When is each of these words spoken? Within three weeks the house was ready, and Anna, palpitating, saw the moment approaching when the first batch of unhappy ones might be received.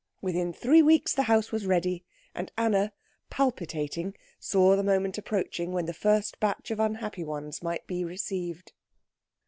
Within 0.19 0.51
three 0.51 0.81
weeks 0.81 1.13
the 1.13 1.21
house 1.29 1.51
was 1.51 1.67
ready, 1.67 2.03
and 2.33 2.51
Anna, 2.57 2.91
palpitating, 3.29 4.15
saw 4.39 4.75
the 4.75 4.81
moment 4.81 5.19
approaching 5.19 5.73
when 5.73 5.85
the 5.85 5.93
first 5.93 6.39
batch 6.39 6.71
of 6.71 6.79
unhappy 6.79 7.23
ones 7.23 7.61
might 7.61 7.85
be 7.85 8.03
received. 8.03 8.71